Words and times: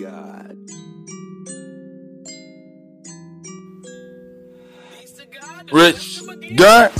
God. 0.00 0.56
Rich 5.72 6.22
God. 6.56 6.92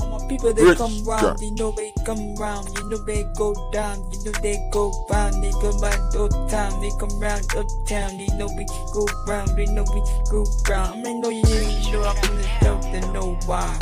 All 0.00 0.18
my 0.20 0.28
people 0.28 0.52
they 0.54 0.64
Rich 0.64 0.78
come 0.78 1.04
round, 1.04 1.22
God. 1.22 1.40
you 1.40 1.54
know 1.56 1.72
they 1.72 1.92
come 2.06 2.34
round, 2.36 2.68
you 2.78 2.88
know 2.90 2.98
they 3.04 3.24
go 3.36 3.54
down, 3.72 3.98
you 4.12 4.24
know 4.24 4.32
they 4.42 4.56
go 4.72 4.92
round, 5.10 5.42
they 5.42 5.50
come 5.52 5.78
round 5.80 6.16
uptown, 6.16 6.80
they 6.80 6.90
come 6.98 7.20
round 7.20 7.44
uptown, 7.56 8.18
they 8.18 8.26
know 8.36 8.48
we 8.56 8.66
go 8.94 9.06
round, 9.26 9.56
they 9.56 9.66
know 9.66 9.84
we 9.94 10.02
go 10.30 10.44
round. 10.68 11.00
I 11.00 11.02
mean, 11.02 11.20
know 11.20 11.30
you, 11.30 11.42
you 11.44 11.92
know 11.92 12.04
I'm 12.04 12.16
from 12.16 12.36
the 12.36 12.48
south, 12.62 12.82
they 12.92 13.00
know 13.12 13.38
why. 13.46 13.78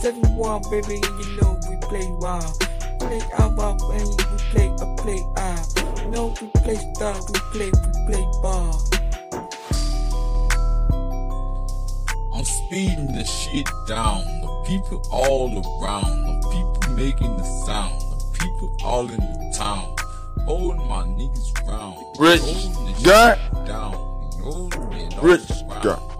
Seven 0.00 0.36
war, 0.36 0.60
baby, 0.70 0.96
you 0.96 1.38
know 1.40 1.58
we 1.68 1.76
play 1.82 2.06
wild. 2.20 2.58
Play 3.00 3.20
out 3.38 3.58
and 3.92 4.08
we 4.08 4.38
play 4.50 4.68
a 4.80 4.96
play 4.96 5.22
out. 5.36 5.81
You 6.02 6.10
know 6.10 6.34
we 6.40 6.48
play 6.48 6.74
star, 6.94 7.14
we 7.32 7.38
play, 7.52 7.70
we 7.70 8.06
play 8.12 8.22
ball. 8.42 8.82
I'm 12.34 12.44
speeding 12.44 13.12
the 13.12 13.24
shit 13.24 13.68
down. 13.86 14.18
The 14.40 14.64
people 14.66 15.00
all 15.12 15.50
around. 15.82 16.42
The 16.42 16.48
people 16.50 16.96
making 16.96 17.36
the 17.36 17.44
sound. 17.66 18.00
The 18.00 18.38
people 18.40 18.76
all 18.82 19.08
in 19.08 19.16
the 19.16 19.54
town. 19.56 19.94
Holding 20.44 20.88
my 20.88 21.04
niggas 21.04 21.68
round. 21.68 21.96
Rich 22.18 22.40
Holding 22.42 22.94
the 22.96 23.02
God. 23.04 23.38
down. 23.66 23.92
Holding 24.42 24.92
it 24.94 25.16
all 25.18 25.24
Rich 25.24 25.50
around. 25.68 25.82
God. 25.84 26.11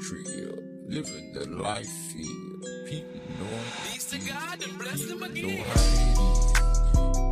Life 0.00 0.24
trail. 0.24 0.52
Uh, 0.52 0.62
living 0.88 1.32
the 1.32 1.46
life 1.62 1.86
feel. 2.12 2.60
People 2.86 3.20
know 3.40 3.58
Peace 3.92 4.04
to 4.10 4.18
God 4.28 4.62
and 4.62 4.78
bless 4.78 5.04
them 5.06 5.20
know 5.20 5.26
again. 5.26 5.64
how 5.64 5.80
it 5.80 6.18
is. 6.18 6.52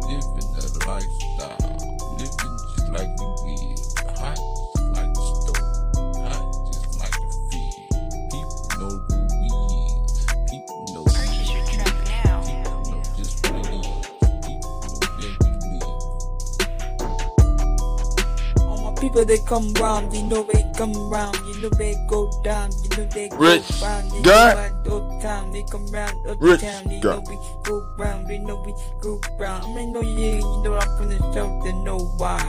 Living 0.06 0.52
the 0.54 0.84
lifestyle. 0.86 1.81
People 19.12 19.24
they 19.26 19.38
come 19.38 19.72
round, 19.74 20.14
you 20.14 20.22
know 20.24 20.42
they 20.42 20.64
come 20.76 20.92
round, 21.10 21.36
you 21.46 21.60
know 21.62 21.68
they 21.70 21.94
go 22.08 22.30
down, 22.42 22.70
you 22.82 22.88
know 22.96 23.04
they 23.04 23.28
go 23.28 23.36
Rich 23.36 23.82
round, 23.82 24.10
they 24.10 24.22
God. 24.22 24.84
go 24.84 24.98
round 25.00 25.12
uptown, 25.12 25.52
they 25.52 25.62
come 25.70 25.86
round 25.88 26.40
Rich 26.40 26.62
uptown, 26.64 26.84
they 26.88 27.00
know 27.00 27.20
God. 27.20 27.28
we 27.28 27.38
go 27.64 27.94
round, 27.98 28.26
they 28.26 28.38
know 28.38 28.62
we 28.64 28.74
go 29.02 29.20
round. 29.38 29.64
I 29.64 29.74
mean, 29.74 29.92
know 29.92 30.00
you, 30.00 30.16
you 30.36 30.62
know 30.64 30.78
I'm 30.78 30.96
from 30.96 31.08
the 31.10 31.18
south, 31.34 31.64
they 31.64 31.72
know 31.72 31.98
why. 32.16 32.40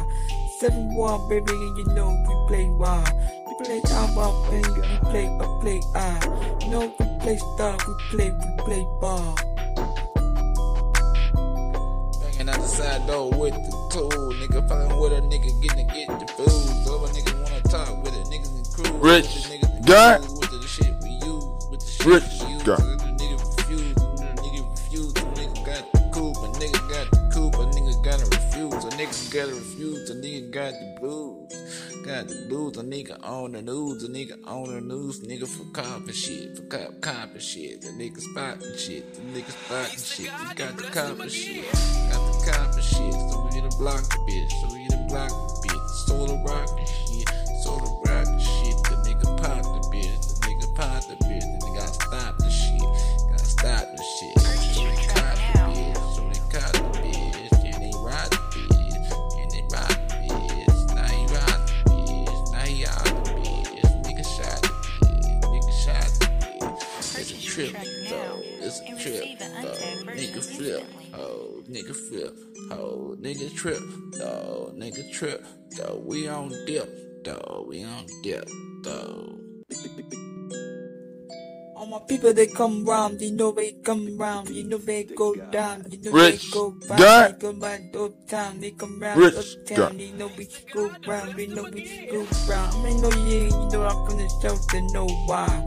Seven 0.59 0.93
war, 0.95 1.19
baby, 1.29 1.51
and 1.51 1.77
you 1.77 1.85
know 1.95 2.09
we 2.27 2.47
play 2.47 2.69
wild. 2.69 3.09
We 3.47 3.65
play 3.65 3.81
out 3.91 4.15
wild, 4.15 4.53
and 4.53 4.65
we 4.67 4.81
play 5.11 5.25
a 5.25 5.59
play 5.59 5.81
out. 5.95 6.63
You 6.63 6.69
know 6.69 6.93
we 6.99 7.05
play 7.19 7.37
star, 7.37 7.77
we 7.87 7.93
play, 8.11 8.31
we 8.31 8.63
play 8.63 8.87
ball. 9.01 9.35
Banging 12.21 12.49
out 12.49 12.55
the 12.61 12.67
side 12.67 13.05
door 13.07 13.29
with 13.31 13.53
the 13.53 13.89
tool. 13.91 14.09
Nigga 14.33 14.67
fucking 14.69 14.97
with 14.99 15.11
a 15.13 15.21
nigga 15.21 15.61
get 15.61 15.72
Rich. 19.13 19.45
A 27.13 27.29
coupe. 27.31 27.55
A 27.55 27.65
nigga 27.67 28.03
gotta 28.03 28.25
refuse. 28.25 28.73
A 28.73 28.89
nigga 28.97 29.31
gotta 29.31 29.53
refuse. 29.53 30.09
A 30.09 30.15
nigga 30.15 30.49
got 30.49 30.73
the 30.73 30.97
blues. 30.99 31.53
Got 32.03 32.27
the 32.27 32.45
blues. 32.49 32.77
A 32.77 32.81
nigga 32.81 33.23
on 33.23 33.51
the 33.51 33.61
news. 33.61 34.03
A 34.03 34.07
nigga 34.07 34.35
on 34.47 34.73
the 34.73 34.81
news. 34.81 35.19
Nigga 35.19 35.47
for 35.47 35.65
cop 35.73 36.07
and 36.07 36.15
shit. 36.15 36.57
For 36.57 36.63
cop, 36.63 36.99
cop 37.01 37.33
and 37.33 37.41
shit. 37.41 37.81
The 37.81 37.89
nigga 37.89 38.19
spotting 38.19 38.77
shit. 38.77 39.13
The 39.13 39.21
nigga 39.21 39.51
spotting 39.51 39.99
shit. 39.99 40.31
We 40.39 40.55
got 40.55 40.75
the 40.75 40.83
cop 40.83 41.19
and 41.19 41.31
shit. 41.31 41.71
Got 42.11 42.45
the 42.45 42.51
cop 42.51 42.73
and 42.73 42.83
shit. 42.83 43.13
So 43.13 43.43
we 43.45 43.59
gonna 43.59 43.77
block 43.77 44.01
the 44.09 44.17
bitch. 44.25 44.51
So 44.61 44.73
we 44.73 44.87
gonna 44.89 45.07
block 45.07 45.29
the 45.29 45.67
bitch. 45.67 45.89
Solar 46.07 46.43
rock 46.43 46.79
and 46.79 46.87
shit. 46.87 47.29
Solar 47.63 47.92
It's 69.33 69.41
a 69.41 69.45
and 69.45 69.55
trip 69.55 69.57
receive 69.57 69.57
an 69.57 69.61
though. 69.61 69.69
untagged 69.69 70.05
Nigga 70.15 70.33
version 70.35 70.57
flip. 70.57 70.83
Oh, 71.15 71.63
nigga 71.69 71.95
flip. 71.95 72.37
Oh, 72.71 73.17
nigga 73.19 73.55
trip. 73.55 73.81
Though, 74.13 74.73
nigga 74.77 75.11
trip. 75.11 75.45
Though, 75.77 76.03
we 76.05 76.27
on 76.27 76.49
dip. 76.67 77.23
Though, 77.23 77.65
we 77.67 77.83
on 77.83 78.05
dip. 78.21 78.47
Though. 78.83 79.39
All 81.75 81.87
my 81.87 81.99
people 82.07 82.33
they 82.33 82.47
come 82.47 82.85
round, 82.85 83.21
you 83.21 83.31
know 83.31 83.51
they 83.51 83.71
come 83.83 84.17
round, 84.17 84.49
you 84.49 84.63
know 84.63 84.77
they 84.77 85.03
go 85.03 85.35
down, 85.35 85.85
you 85.89 85.99
know 86.01 86.11
Rich 86.11 86.43
they 86.43 86.51
go 86.51 86.77
round, 86.87 87.35
they 87.35 87.39
come 87.39 87.59
round 87.59 87.95
uptown, 87.95 88.59
they 88.59 88.71
come 88.71 88.99
round 88.99 89.19
Rich 89.19 89.35
uptown, 89.35 89.77
God. 89.77 89.99
they 89.99 90.11
know 90.11 90.29
we 90.37 90.47
go 90.73 90.91
round, 91.07 91.35
they 91.35 91.47
know 91.47 91.63
we 91.63 92.07
go 92.09 92.27
round. 92.47 92.75
I 92.75 92.83
mean, 92.83 93.01
know 93.01 93.09
you, 93.09 93.39
you 93.45 93.69
know 93.71 93.85
I'm 93.85 94.07
from 94.07 94.17
the 94.19 94.29
south, 94.41 94.67
they 94.69 94.81
know 94.93 95.07
why. 95.25 95.65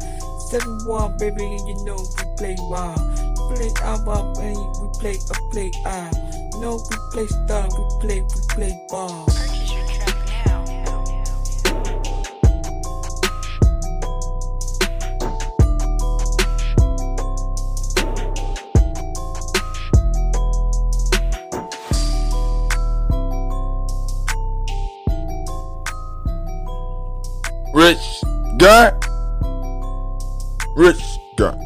Seven 0.50 0.78
one 0.86 1.16
baby, 1.18 1.44
and 1.44 1.68
you 1.68 1.84
know 1.84 1.96
we 1.96 2.36
play 2.38 2.56
wild. 2.60 3.35
We 3.48 3.56
play 3.56 3.70
out 3.82 4.04
wild, 4.04 4.38
and 4.38 4.56
we 4.80 4.88
play 4.98 5.16
a 5.30 5.50
play 5.50 5.70
ah. 5.86 6.08
out. 6.08 6.14
You 6.54 6.60
know 6.60 6.80
we 6.90 6.96
play 7.12 7.26
star, 7.26 7.68
we 7.68 8.00
play, 8.00 8.20
we 8.22 8.40
play 8.48 8.86
ball. 8.88 9.26
Purchase 9.26 9.72
your 9.72 9.86
truck 9.88 10.16
now. 10.46 10.64
Rich 27.74 28.22
God. 28.58 29.04
Rich 30.76 31.02
God. 31.36 31.65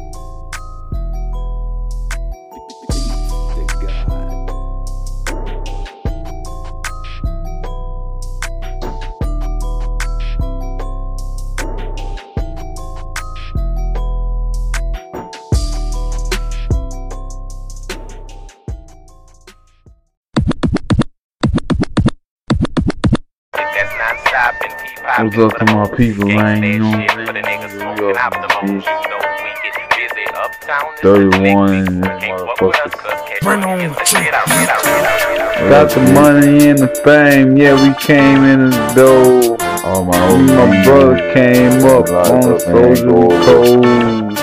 What's 25.33 25.53
up 25.53 25.65
to 25.65 25.73
my 25.73 25.87
people, 25.95 26.27
man? 26.27 26.61
You 26.61 26.79
know, 26.79 26.91
shit 26.91 27.11
for 27.11 27.23
the 27.23 27.39
niggas 27.39 27.71
smoking 27.79 28.17
optimum. 28.17 28.67
You 28.67 28.81
know 28.81 29.19
we 29.39 29.51
get 29.63 29.79
busy 29.95 30.25
uptown. 30.35 30.91
in 30.91 31.29
the 31.29 31.39
31 31.39 31.67
big 31.71 31.87
and 31.87 32.01
beat. 32.01 32.19
Can't 32.19 32.39
fuck 32.41 32.61
with 32.61 32.75
us, 32.75 32.91
motherfuckers. 32.91 32.91
cuz 32.91 33.15
catch 33.29 33.41
you 33.41 33.71
in 33.79 33.93
the 33.93 34.03
shit. 34.03 34.19
I 34.19 34.43
read, 34.43 34.67
I 34.67 34.75
read, 34.83 35.05
I 35.05 35.29
read, 35.31 35.39
I 35.39 35.61
read. 35.61 35.69
Got 35.69 35.87
the 35.91 36.01
money 36.11 36.67
and 36.67 36.79
the 36.79 36.91
fame, 37.05 37.55
yeah, 37.55 37.79
we 37.79 37.95
came 38.03 38.43
in 38.43 38.71
the 38.71 38.93
door. 38.93 39.57
All 39.85 40.03
my 40.03 40.11
Me 40.11 40.19
old 40.19 40.49
and 40.49 40.69
my 40.69 40.83
brother 40.83 41.33
came 41.33 41.79
up 41.85 42.09
on 42.11 42.41
the 42.41 42.59
soldier, 42.59 43.07
we 43.07 43.31
cold. 43.47 43.85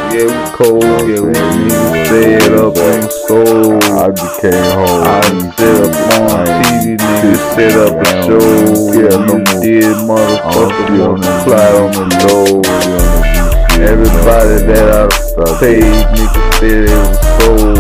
Yeah, 0.09 0.25
we 0.25 0.41
cold, 0.57 0.85
yeah, 1.05 1.21
we 1.21 1.37
niggas 1.37 2.07
stayed 2.07 2.53
up 2.57 2.77
on 2.81 3.01
the 3.05 3.11
soul. 3.29 3.77
I 3.93 4.09
became 4.09 4.69
whole. 4.73 5.05
I 5.05 5.21
sit 5.53 5.85
up 5.85 5.93
on 6.17 6.47
TV, 6.65 6.97
niggas 6.97 7.45
set 7.55 7.77
up 7.77 7.93
a 7.93 8.09
show. 8.25 8.41
Yeah, 8.97 9.27
no 9.27 9.48
did, 9.81 9.97
motherfucker, 10.09 10.91
multiply 10.99 11.71
on 11.79 11.91
the 11.93 12.05
low. 12.27 12.63
Everybody 13.79 14.59
that 14.67 14.87
I 14.91 15.47
paid, 15.61 15.83
nigga 16.15 16.43
said 16.59 16.89
it 16.89 16.99
was 16.99 17.19
sold. 17.39 17.79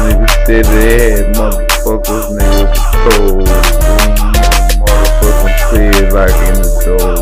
Nigga 0.00 0.28
said 0.46 0.64
they 0.72 0.92
had 1.12 1.26
motherfuckers, 1.36 2.26
nigga 2.32 2.64
told. 3.04 3.48
Motherfucking 4.80 5.60
said 5.68 6.08
like 6.12 6.38
in 6.48 6.56
the 6.56 6.70
door. 6.84 7.20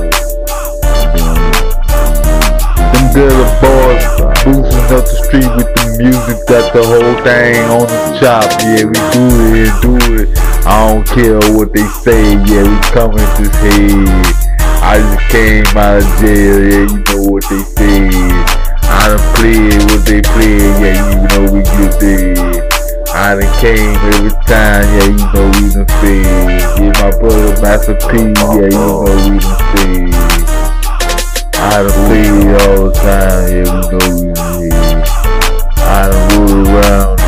Them 2.92 3.06
good 3.14 3.48
boys 3.60 4.06
boosting 4.44 4.90
up 4.94 5.04
the 5.04 5.16
street 5.24 5.50
with 5.56 5.70
the 5.74 5.84
music, 5.98 6.38
got 6.46 6.64
the 6.72 6.82
whole 6.86 7.16
thing 7.24 7.58
on 7.70 7.86
the 7.86 7.98
chop. 8.20 8.46
Yeah, 8.62 8.84
we 8.86 8.98
do 9.10 9.24
it, 9.58 9.72
do 9.82 9.92
it. 10.22 10.39
Don't 10.90 11.06
care 11.06 11.38
what 11.54 11.72
they 11.72 11.86
say, 12.02 12.34
yeah, 12.50 12.66
we 12.66 12.74
coming 12.90 13.30
this 13.38 13.54
head. 13.62 14.10
I 14.82 14.98
just 14.98 15.30
came 15.30 15.64
out 15.78 16.02
of 16.02 16.18
jail, 16.18 16.58
yeah, 16.66 16.82
you 16.82 16.98
know 17.06 17.30
what 17.30 17.44
they 17.48 17.62
say. 17.62 18.10
I 18.90 19.14
done 19.14 19.22
played 19.38 19.82
what 19.86 20.02
they 20.04 20.20
played, 20.20 20.74
yeah, 20.82 20.98
you 21.06 21.22
know 21.30 21.46
we 21.52 21.62
get 21.62 21.94
there. 22.00 22.34
I 23.14 23.38
done 23.38 23.54
came 23.60 24.02
every 24.10 24.34
time, 24.50 24.82
yeah, 24.98 25.14
you 25.14 25.26
know 25.30 25.46
we 25.54 25.70
done 25.70 25.86
fed. 26.02 26.26
Yeah, 26.82 26.90
my 26.98 27.10
brother 27.20 27.54
Master 27.62 27.94
P, 27.94 28.26
yeah, 28.26 28.58
you 28.58 28.74
know 28.74 29.06
we 29.06 29.38
done 29.38 29.62
fed. 29.70 30.10
I 31.54 31.86
done 31.86 31.94
played 32.10 32.50
all 32.66 32.90
the 32.90 32.98
time, 32.98 33.46
yeah, 33.46 33.62
we 33.62 33.78
know 33.86 34.02
we 34.10 34.34
done 34.34 34.58
hit. 34.58 35.06
I 35.78 36.10
done 36.10 36.26
roll 36.34 36.66
around, 36.66 37.19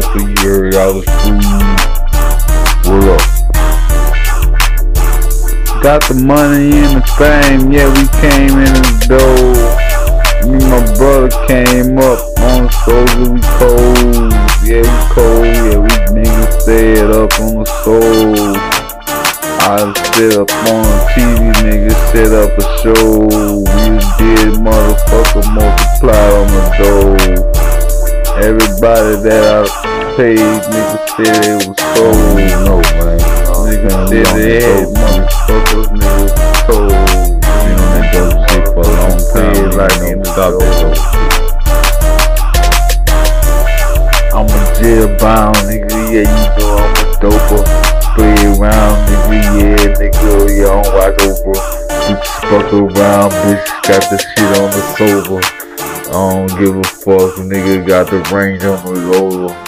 style, 0.00 0.12
so 0.12 0.18
you 0.18 0.78
was 0.94 1.04
free. 1.22 1.38
What 2.90 3.04
up? 3.08 3.22
Got 5.82 6.00
the 6.08 6.14
money 6.14 6.70
and 6.72 6.96
the 6.96 7.04
fame, 7.16 7.70
yeah, 7.70 7.88
we 7.88 8.04
came 8.20 8.58
in 8.58 8.72
the 8.74 8.94
door. 9.08 9.54
Me 10.44 10.54
and 10.54 10.70
my 10.70 10.80
brother 10.96 11.30
came 11.46 11.98
up 11.98 12.20
on 12.38 12.66
the 12.66 12.72
soldier, 12.84 13.30
we 13.30 13.40
cold. 13.58 14.32
Yeah, 14.62 14.82
we 14.82 14.98
cold, 15.14 15.46
yeah, 15.46 15.78
we 15.78 15.92
niggas 16.14 16.52
stayed 16.60 17.10
up 17.10 17.32
on 17.40 17.52
the 17.62 17.68
soul. 17.84 18.56
I 19.60 19.70
sit 20.14 20.32
up 20.38 20.50
on 20.68 20.84
TV, 21.12 21.40
niggas 21.62 22.00
set 22.12 22.32
up 22.32 22.56
a 22.56 22.64
show. 22.78 23.26
We 23.26 23.98
did 24.18 24.54
motherfucker 24.58 25.44
multiplied 25.54 26.32
on 26.32 26.46
the 26.48 26.62
door. 26.78 27.48
Everybody 28.38 29.14
that 29.28 29.66
I 29.66 29.87
paid, 30.18 30.34
niggas 30.34 31.14
said 31.14 31.46
it 31.46 31.62
was 31.62 31.78
sold. 31.94 32.42
No, 32.66 32.82
man. 32.98 33.22
Niggas 33.70 34.10
said 34.10 34.26
they 34.34 34.58
had 34.58 34.90
money, 34.90 35.22
motherfuckers, 35.46 35.94
niggas 35.94 36.26
was 36.26 36.58
told. 36.66 36.90
You 36.90 37.78
know, 37.78 37.86
that 37.94 38.10
dope 38.10 38.34
shit 38.50 38.66
for 38.74 38.82
a 38.82 38.98
long 38.98 39.22
time. 39.30 39.70
Like 39.78 39.94
the 39.94 40.26
stop 40.26 40.58
that 40.58 40.74
dope 40.82 40.98
I'm 44.34 44.50
a 44.50 44.58
jailbound, 44.74 45.54
nigga, 45.70 45.94
yeah, 46.10 46.26
you 46.26 46.50
know 46.58 46.82
I'm 46.82 46.98
a 46.98 47.14
doper. 47.22 47.62
Play 48.18 48.42
around, 48.58 48.98
nigga, 49.06 49.38
yeah, 49.54 49.86
nigga, 50.02 50.50
yeah, 50.50 50.74
I'm 50.74 50.90
watch 50.98 51.22
over. 51.22 51.54
Bitch, 52.10 52.26
fuck 52.50 52.70
around, 52.74 53.30
bitch, 53.46 53.66
got 53.86 54.02
the 54.10 54.18
shit 54.18 54.50
on 54.58 54.66
the 54.74 54.82
sober. 54.98 55.38
I 56.08 56.10
don't 56.10 56.50
give 56.58 56.74
a 56.74 56.82
fuck, 56.82 57.38
nigga, 57.38 57.86
got 57.86 58.10
the 58.10 58.18
range 58.34 58.64
on 58.64 58.82
the 58.84 58.98
roller. 59.12 59.67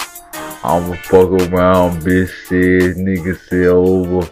I'ma 0.63 0.95
fuck 1.05 1.31
around, 1.31 2.03
bitch, 2.03 2.29
said, 2.47 2.97
nigga, 2.97 3.39
say 3.49 3.67
over. 3.67 4.29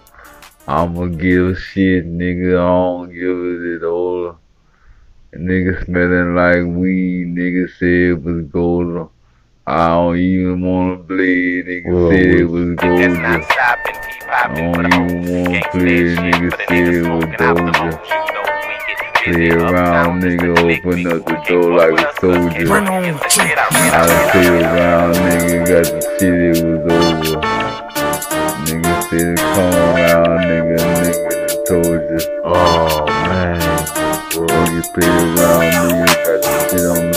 I'ma 0.67 1.07
give 1.07 1.47
a 1.49 1.55
shit, 1.57 2.07
nigga, 2.07 2.55
I 2.59 2.67
don't 2.67 3.09
give 3.09 3.65
it 3.75 3.83
over. 3.83 4.37
Nigga 5.35 5.85
smelling 5.85 6.35
like 6.35 6.77
weed, 6.77 7.35
nigga 7.35 7.69
said 7.79 7.89
it 8.19 8.23
was 8.23 8.45
golden. 8.47 9.09
I 9.67 9.89
don't 9.89 10.17
even 10.19 10.61
wanna 10.63 10.97
bleed, 10.97 11.67
nigga 11.67 11.93
Well, 11.93 12.11
said 12.11 12.27
it 12.27 12.45
was 12.45 12.71
It's 12.71 12.83
golden. 12.83 13.23
not 13.23 13.45
stopping, 13.45 13.95
keep 13.95 14.21
popping 14.29 14.65
I 14.65 14.73
for 14.75 14.83
the 14.83 14.89
don't 14.89 15.11
even 15.11 15.45
wanna 15.45 15.61
Gangsta 15.61 15.71
play, 15.71 16.17
nigga 16.17 16.51
for 16.51 16.57
the 16.57 16.65
said 16.69 16.89
it 16.95 17.03
was 17.03 17.05
smoking 17.05 17.37
out 19.29 19.41
the 19.41 19.51
Doja. 19.51 19.77
You 19.77 19.93
know 19.93 19.93
we 19.93 19.93
get 19.93 19.93
Play 19.93 20.11
around, 20.11 20.23
nigga, 20.23 20.59
open 20.59 21.07
up 21.07 21.25
the 21.27 21.37
door 21.49 21.75
like 21.77 22.01
a 22.01 22.13
soldier. 22.21 22.63
It's 22.63 22.71
Run 22.71 22.89
on, 22.89 23.03
the 23.03 23.29
shit 23.29 23.59
I 23.59 23.69
I 23.69 23.69
really 23.71 23.91
done 23.91 24.25
like. 24.25 24.33
play 24.33 24.49
around, 24.49 25.15
nigga, 25.15 25.67
got 25.69 25.87
the 25.93 26.01
shit, 26.19 26.35
it 26.35 26.65
was 26.65 26.93
over. 26.93 27.41
Nigga 28.67 28.95
said 29.11 29.39
come 29.55 29.75
around, 29.75 30.41
nigga, 30.49 30.79
nigga 31.03 31.67
told 31.67 32.11
you. 32.11 32.43
Oh 32.45 33.07
man, 33.29 33.61
bro, 34.31 34.65
you 34.73 34.83
play 34.95 35.09
around, 35.09 35.73
nigga, 35.75 36.17
got 36.25 36.43
the 36.43 36.51
shit 36.71 36.87
on 36.87 37.08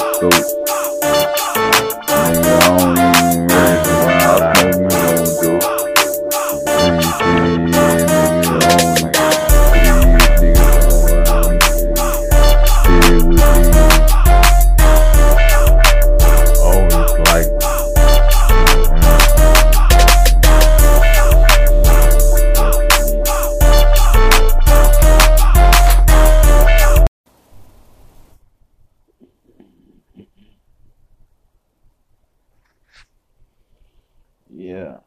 Yeah. 34.81 34.97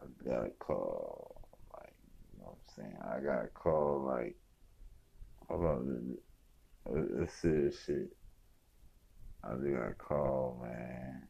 I 0.00 0.06
got 0.28 0.46
a 0.46 0.50
call, 0.58 1.48
like, 1.74 1.94
you 2.32 2.40
know 2.40 2.46
what 2.46 2.58
I'm 2.58 2.84
saying? 2.84 2.98
I 3.04 3.20
got 3.20 3.44
a 3.44 3.48
call, 3.48 4.02
like, 4.04 4.36
hold 5.48 5.64
on, 5.64 6.18
it- 6.86 7.12
it's 7.22 7.34
serious 7.34 7.80
shit. 7.84 8.16
I 9.44 9.54
just 9.54 9.64
got 9.64 9.90
a 9.90 9.94
call, 9.94 10.60
man, 10.62 11.28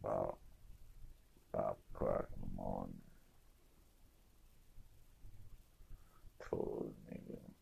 about 0.00 0.40
five 1.52 1.76
o'clock 1.94 2.28
in 2.34 2.40
the 2.42 2.54
morning. 2.56 3.02
Told 6.50 6.94
the 7.06 7.12
nigga, 7.14 7.54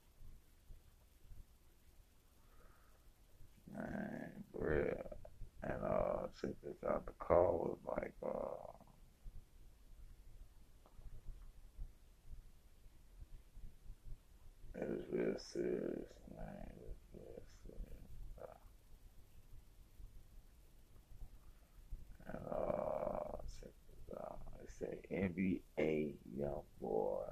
man, 3.73 4.45
bruh. 4.55 5.17
And 5.65 5.85
check 6.43 6.51
this 6.65 6.77
out. 6.89 7.07
The 7.07 7.13
call 7.13 7.79
was 7.87 7.97
like, 7.97 8.15
uh, 8.23 8.73
it 14.75 14.89
was 14.89 15.05
real 15.11 15.39
serious, 15.39 16.13
man. 16.37 16.67
It 16.77 16.83
was 16.83 16.99
real 17.15 17.43
serious. 17.65 18.13
Uh, 18.43 18.55
and 22.27 22.39
uh, 22.51 23.37
check 23.61 23.73
this 23.91 24.17
out. 24.19 24.39
It 24.63 24.71
say 24.79 24.99
NBA 25.11 26.15
young 26.37 26.63
boy 26.81 27.25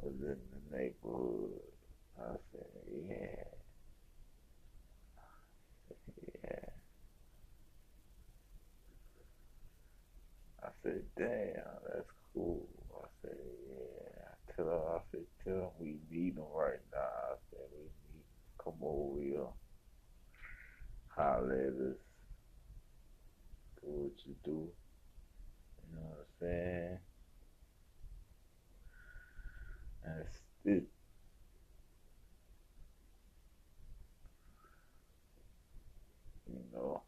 was 0.00 0.14
in 0.20 0.38
the 0.52 0.76
neighborhood. 0.76 1.60
I 2.18 2.36
said. 2.52 2.66
Yeah. 3.08 3.44
I 10.62 10.68
said, 10.82 11.05
damn, 11.18 11.80
that's 11.88 12.10
cool. 12.34 12.68
I 12.94 13.06
said, 13.22 13.36
yeah. 13.70 14.54
Tell 14.56 14.66
her, 14.66 14.96
I 14.96 14.98
said, 15.10 15.24
tell 15.44 15.54
him 15.54 15.70
we 15.80 15.96
need 16.10 16.36
him 16.36 16.44
right 16.54 16.80
now. 16.92 16.98
I 16.98 17.34
said, 17.50 17.60
we 17.72 17.84
need 18.14 18.24
come 18.62 18.74
over 18.82 19.22
here. 19.22 19.46
Holler 21.16 21.54
at 21.54 21.92
us. 21.92 21.98
what 23.82 24.12
you 24.26 24.36
do. 24.44 24.70
You 25.82 25.96
know 25.96 26.02
what 26.02 26.20
I'm 26.20 26.26
saying? 26.40 26.98
That's 30.04 30.36
it. 30.64 30.84
You 36.48 36.60
know. 36.72 37.02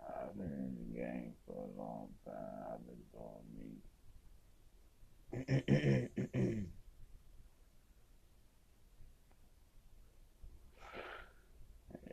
I've 0.00 0.36
been 0.36 0.52
in 0.52 0.76
the 0.78 0.98
game 1.00 1.34
for 1.46 1.56
a 1.56 1.80
long 1.80 2.08
time. 2.24 2.74
I've 2.74 2.86
been 2.86 3.04
doing 3.12 3.48
me. 3.56 3.72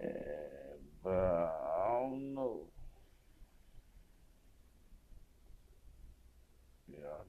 Yeah, 0.02 0.78
but 1.04 1.12
I 1.12 2.00
don't 2.02 2.36
know. 2.36 2.68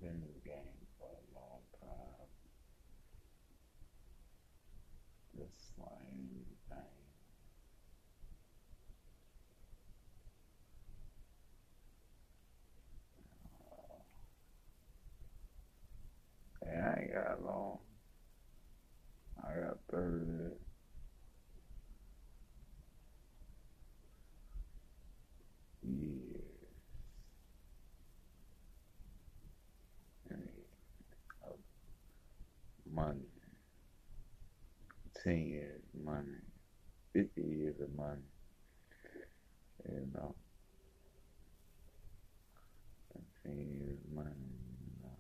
Yeah, 0.00 0.10
I've 0.10 0.14
been 0.14 0.22
in 0.22 0.34
the 0.34 0.48
game 0.48 0.86
for 0.98 1.08
a 1.08 1.38
long 1.38 1.60
time. 1.80 2.28
Just 5.36 5.74
slaying 5.74 6.44
thing. 6.68 6.78
Yeah, 16.64 16.94
I 16.96 17.00
ain't 17.00 17.14
got 17.14 17.42
long. 17.44 17.78
I 19.42 19.60
got 19.60 19.78
30. 19.90 20.08
years. 20.26 20.58
I 30.30 30.34
mean, 30.34 30.44
of 31.46 31.56
money. 32.92 33.20
10 35.24 35.46
years 35.46 35.82
money. 36.04 36.38
50 37.14 37.40
years 37.42 37.76
of 37.80 37.94
money. 37.96 38.22
You 39.88 40.08
know. 40.14 40.34
10 43.44 43.56
years 43.56 43.98
money, 44.14 44.28
you 44.80 45.02
know. 45.02 45.16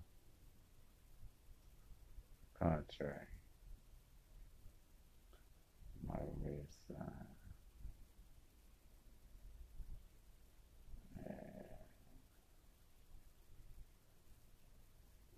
Contract. 2.58 3.28
My 6.08 6.16
wrist 6.42 6.78
sign. 6.88 6.98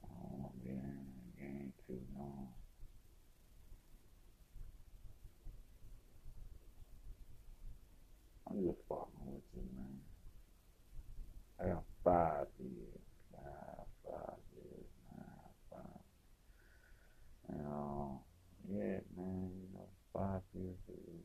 I 0.04 0.06
don't 0.30 0.40
want 0.40 0.54
to 0.54 0.60
be 0.64 0.70
in 0.70 0.76
the 1.36 1.42
game 1.42 1.72
too 1.86 2.00
long. 2.18 2.48
I'm 8.50 8.62
just 8.66 8.78
fucking 8.88 9.26
with 9.26 9.42
you, 9.54 9.62
man. 9.76 10.00
I 11.60 11.74
got 11.74 11.84
five 12.04 12.46
years. 12.58 13.00
Five, 13.32 13.86
five 14.04 14.38
years. 14.56 14.86
Five, 15.10 15.52
five. 15.70 16.00
You 17.50 17.62
know, 17.62 18.22
yeah, 18.70 19.00
man, 19.16 19.50
you 19.60 19.68
know, 19.74 19.88
five 20.14 20.42
years 20.54 20.76
is 20.88 21.24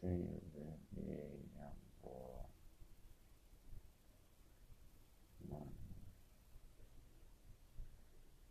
continue, 0.00 0.40
man. 0.54 0.78
Yeah, 0.96 1.14
young 1.56 1.80
boy. 2.02 2.40
Money. 5.50 5.72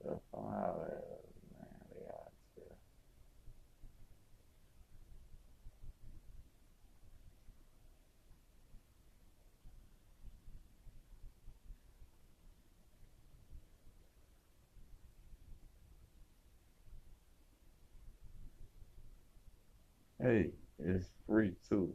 So 0.01 0.21
somehow, 0.31 0.81
uh, 0.81 0.85
man, 1.53 1.67
they 1.93 2.05
got 2.07 2.31
to. 2.55 2.61
Hey, 20.23 20.51
it's 20.79 21.09
free 21.27 21.51
too. 21.67 21.93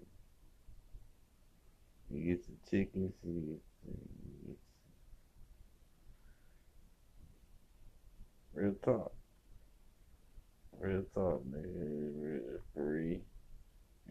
You 2.11 2.35
get 2.35 2.45
the 2.47 2.71
tickets, 2.71 3.15
you 3.25 3.41
get, 3.41 3.63
you 3.87 4.49
get 4.49 4.57
real 8.53 8.75
talk. 8.85 9.13
Real 10.79 11.05
talk, 11.15 11.43
nigga. 11.47 12.41
It's 12.55 12.65
free. 12.75 13.23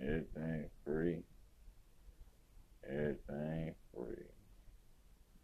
Everything 0.02 0.66
free. 0.84 1.22
Everything 2.90 3.76
free. 3.94 4.26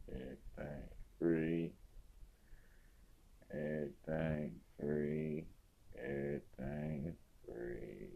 Everything 0.10 0.90
free. 1.20 1.72
Everything 3.52 4.52
free. 4.80 5.46
Everything 5.96 7.14
free. 7.46 8.08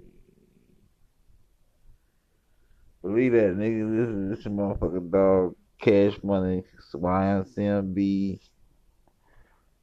Believe 3.18 3.32
that, 3.32 3.58
nigga. 3.58 3.98
This 3.98 4.10
is 4.10 4.30
this 4.30 4.40
is 4.42 4.46
motherfucking 4.46 5.10
dog. 5.10 5.56
Cash 5.82 6.24
money. 6.24 6.62
YMCMB. 6.94 8.40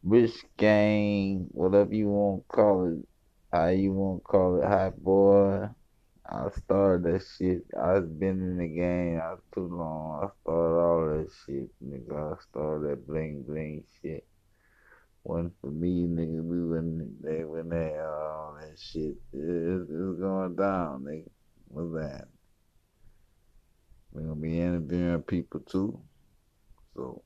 Rich 0.04 0.44
gang. 0.56 1.48
Whatever 1.50 1.92
you 1.92 2.10
want 2.10 2.44
to 2.48 2.56
call 2.56 2.92
it. 2.92 3.08
How 3.52 3.66
you 3.70 3.92
want 3.92 4.20
to 4.20 4.24
call 4.24 4.62
it. 4.62 4.68
Hot 4.68 5.02
boy. 5.02 5.68
I 6.30 6.46
started 6.64 7.12
that 7.12 7.24
shit. 7.36 7.64
I've 7.76 8.20
been 8.20 8.40
in 8.40 8.56
the 8.56 8.68
game. 8.68 9.20
I 9.20 9.34
too 9.52 9.66
long. 9.66 10.22
I 10.22 10.28
started 10.40 10.80
all 10.80 11.06
that 11.18 11.28
shit, 11.44 11.70
nigga. 11.84 12.34
I 12.34 12.40
started 12.40 12.88
that 12.88 13.04
bling 13.04 13.42
bling 13.42 13.82
shit. 14.00 14.24
Wasn't 15.24 15.54
for 15.60 15.72
me, 15.72 16.04
nigga. 16.04 16.40
We 16.40 16.62
wouldn't. 16.62 17.20
They 17.20 17.42
wouldn't 17.42 17.72
all 17.98 18.58
that 18.60 18.78
shit. 18.78 19.16
It's, 19.32 19.90
it's 19.90 20.20
going 20.20 20.54
down, 20.54 21.02
nigga. 21.02 21.28
What's 21.66 21.94
that? 21.94 22.28
We're 24.14 24.22
gonna 24.22 24.36
be 24.36 24.60
interviewing 24.60 25.22
people 25.22 25.60
too. 25.62 26.00
So 26.96 27.22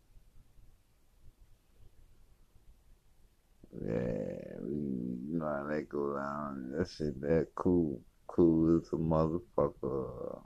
yeah, 3.73 4.57
we 4.63 4.73
you 4.73 5.39
know 5.39 5.47
how 5.47 5.67
that 5.71 5.89
go 5.91 6.17
down. 6.17 6.73
That 6.79 6.91
shit 6.91 7.21
that 7.23 7.49
cool. 7.57 8.01
Cool 8.29 8.79
as 8.79 8.89
a 8.93 8.97
motherfucker. 8.97 10.37
Uh, 10.37 10.41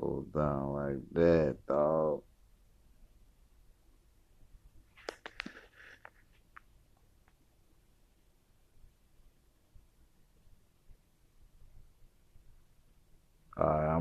go 0.00 0.26
down 0.34 0.72
like 0.74 1.02
that, 1.12 1.58
dog. 1.68 2.22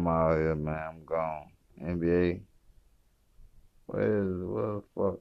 I'm 0.05 0.11
out 0.11 0.37
here, 0.37 0.55
man. 0.55 0.87
I'm 0.87 1.03
gone. 1.03 1.49
NBA. 1.81 2.41
Where 3.87 4.21
is 4.21 4.43
what 4.43 4.61
the 4.61 4.83
fuck? 4.95 5.19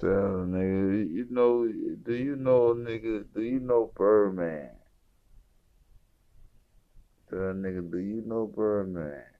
Tell 0.00 0.10
a 0.10 0.44
nigga, 0.44 1.08
you 1.08 1.26
know, 1.30 1.68
do 2.02 2.14
you 2.14 2.34
know, 2.34 2.70
a 2.70 2.74
nigga, 2.74 3.24
do 3.32 3.42
you 3.42 3.60
know 3.60 3.92
Birdman? 3.94 4.70
Tell 7.30 7.38
a 7.38 7.54
nigga, 7.54 7.88
do 7.92 7.98
you 7.98 8.24
know 8.26 8.48
Birdman? 8.48 9.31